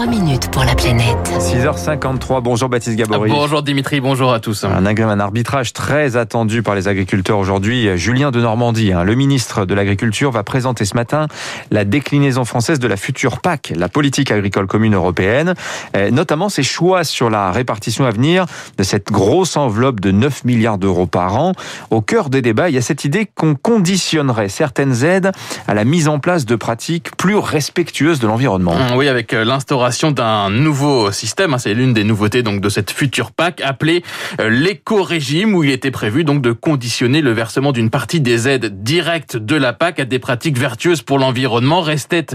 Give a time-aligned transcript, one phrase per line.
[0.00, 1.18] 3 minutes pour la planète.
[1.28, 3.30] 6h53, bonjour Baptiste Gabory.
[3.30, 4.64] Bonjour Dimitri, bonjour à tous.
[4.64, 7.98] Un, un arbitrage très attendu par les agriculteurs aujourd'hui.
[7.98, 11.26] Julien de Normandie, hein, le ministre de l'Agriculture, va présenter ce matin
[11.70, 15.52] la déclinaison française de la future PAC, la politique agricole commune européenne,
[15.94, 18.46] euh, notamment ses choix sur la répartition à venir
[18.78, 21.52] de cette grosse enveloppe de 9 milliards d'euros par an.
[21.90, 25.30] Au cœur des débats, il y a cette idée qu'on conditionnerait certaines aides
[25.68, 28.74] à la mise en place de pratiques plus respectueuses de l'environnement.
[28.96, 29.44] Oui, avec euh,
[29.90, 34.04] d'un nouveau système, hein, c'est l'une des nouveautés donc de cette future PAC appelée
[34.40, 38.84] euh, l'éco-régime où il était prévu donc de conditionner le versement d'une partie des aides
[38.84, 41.80] directes de la PAC à des pratiques vertueuses pour l'environnement.
[41.80, 42.26] Restait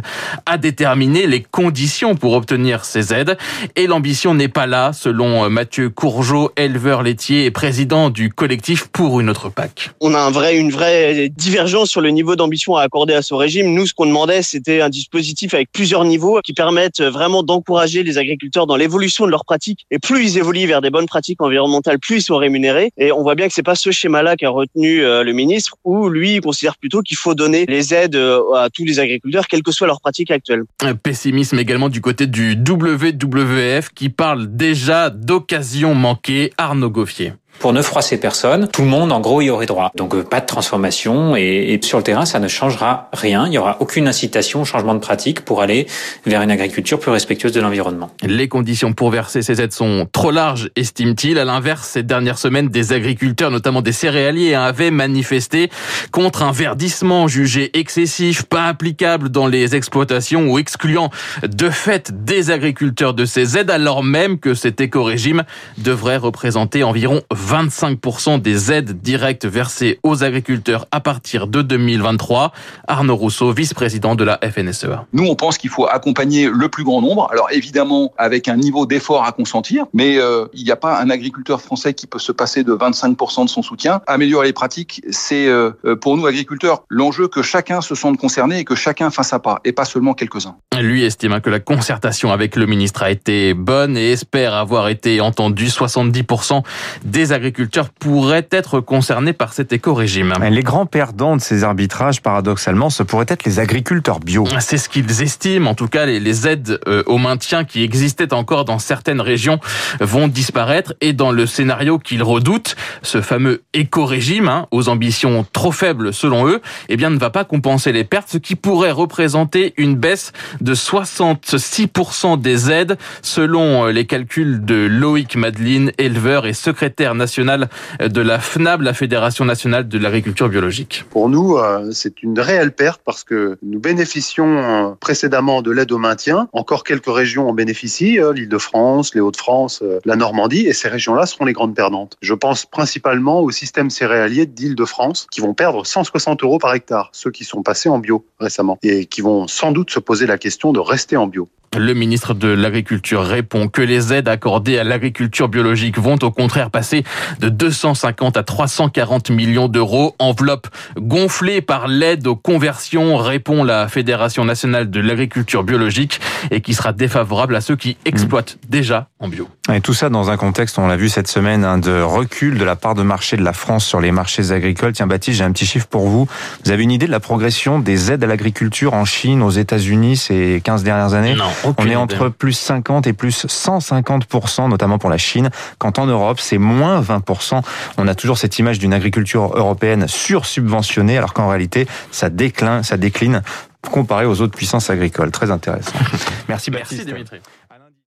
[0.45, 3.37] à déterminer les conditions pour obtenir ces aides
[3.77, 8.87] et l'ambition n'est pas là selon euh, Mathieu Courgeot, éleveur laitier et président du collectif
[8.87, 9.91] pour une autre PAC.
[10.01, 13.33] On a un vrai, une vraie divergence sur le niveau d'ambition à accorder à ce
[13.33, 13.73] régime.
[13.73, 18.17] Nous, ce qu'on demandait, c'était un dispositif avec plusieurs niveaux qui permettent vraiment d'encourager les
[18.17, 19.85] agriculteurs dans l'évolution de leurs pratiques.
[19.91, 22.91] Et plus ils évoluent vers des bonnes pratiques environnementales, plus ils sont rémunérés.
[22.97, 26.09] Et on voit bien que c'est pas ce schéma-là qu'a retenu euh, le ministre, où
[26.09, 29.71] lui considère plutôt qu'il faut donner les aides euh, à tous les agriculteurs, quelles que
[29.71, 30.63] soient leurs pratiques actuelles.
[30.81, 36.51] Un pessimisme également du côté du WWF qui parle déjà d'occasion manquée.
[36.57, 37.33] Arnaud Goffier.
[37.59, 39.91] Pour ne froisser personne, tout le monde, en gros, y aurait droit.
[39.95, 43.45] Donc euh, pas de transformation et, et, sur le terrain, ça ne changera rien.
[43.45, 45.87] Il n'y aura aucune incitation au changement de pratique pour aller
[46.25, 48.11] vers une agriculture plus respectueuse de l'environnement.
[48.23, 51.39] Les conditions pour verser ces aides sont trop larges, estime-t-il.
[51.39, 55.69] À l'inverse, ces dernières semaines, des agriculteurs, notamment des céréaliers, avaient manifesté
[56.11, 61.09] contre un verdissement jugé excessif, pas applicable dans les exploitations ou excluant
[61.43, 65.43] de fait des agriculteurs de ces aides, alors même que cet éco-régime
[65.77, 72.51] devrait représenter environ 25% des aides directes versées aux agriculteurs à partir de 2023.
[72.87, 75.05] Arnaud Rousseau, vice-président de la FNSEA.
[75.13, 77.27] Nous, on pense qu'il faut accompagner le plus grand nombre.
[77.31, 81.09] Alors évidemment, avec un niveau d'effort à consentir, mais euh, il n'y a pas un
[81.09, 84.01] agriculteur français qui peut se passer de 25% de son soutien.
[84.07, 85.71] Améliorer les pratiques, c'est euh,
[86.01, 89.59] pour nous agriculteurs l'enjeu que chacun se sente concerné et que chacun fasse à pas,
[89.65, 90.55] et pas seulement quelques-uns.
[90.79, 95.21] Lui estime que la concertation avec le ministre a été bonne et espère avoir été
[95.21, 95.67] entendu.
[95.67, 96.63] 70%
[97.03, 100.33] des agriculteurs pourraient être concernés par cet éco-régime.
[100.49, 104.47] Les grands perdants de ces arbitrages, paradoxalement, ce pourraient être les agriculteurs bio.
[104.59, 105.69] C'est ce qu'ils estiment.
[105.69, 109.59] En tout cas, les aides euh, au maintien qui existaient encore dans certaines régions
[109.99, 110.95] vont disparaître.
[111.01, 116.47] Et dans le scénario qu'ils redoutent, ce fameux éco-régime, hein, aux ambitions trop faibles selon
[116.47, 120.31] eux, eh bien, ne va pas compenser les pertes, ce qui pourrait représenter une baisse
[120.61, 127.24] de 66% des aides, selon euh, les calculs de Loïc Madeline, éleveur et secrétaire national
[127.27, 131.05] de la FNAB, la Fédération nationale de l'agriculture biologique.
[131.09, 135.91] Pour nous, euh, c'est une réelle perte parce que nous bénéficions euh, précédemment de l'aide
[135.91, 136.47] au maintien.
[136.53, 141.45] Encore quelques régions en bénéficient, euh, l'Île-de-France, les Hauts-de-France, la Normandie, et ces régions-là seront
[141.45, 142.17] les grandes perdantes.
[142.21, 147.31] Je pense principalement au système céréalier d'Île-de-France qui vont perdre 160 euros par hectare, ceux
[147.31, 150.73] qui sont passés en bio récemment, et qui vont sans doute se poser la question
[150.73, 151.47] de rester en bio.
[151.77, 156.69] Le ministre de l'Agriculture répond que les aides accordées à l'agriculture biologique vont au contraire
[156.69, 157.03] passer
[157.41, 160.15] de 250 à 340 millions d'euros.
[160.19, 166.73] Enveloppe gonflée par l'aide aux conversions, répond la Fédération nationale de l'agriculture biologique et qui
[166.73, 169.47] sera défavorable à ceux qui exploitent déjà en bio.
[169.73, 172.63] Et tout ça dans un contexte, on l'a vu cette semaine, hein, de recul de
[172.63, 174.93] la part de marché de la France sur les marchés agricoles.
[174.93, 176.27] Tiens Baptiste, j'ai un petit chiffre pour vous.
[176.63, 180.17] Vous avez une idée de la progression des aides à l'agriculture en Chine, aux États-Unis
[180.17, 181.35] ces 15 dernières années?
[181.35, 181.73] Non.
[181.77, 186.39] On est entre plus 50 et plus 150%, notamment pour la Chine, quand en Europe,
[186.39, 187.61] c'est moins 20%.
[187.97, 192.97] On a toujours cette image d'une agriculture européenne sursubventionnée, alors qu'en réalité, ça décline, ça
[192.97, 193.41] décline
[193.89, 195.31] comparé aux autres puissances agricoles.
[195.31, 195.93] Très intéressant.
[196.49, 197.05] Merci Baptiste.
[197.05, 197.37] Merci Dimitri.